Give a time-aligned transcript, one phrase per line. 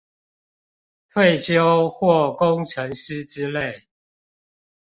[1.11, 3.83] 退休或工程師之類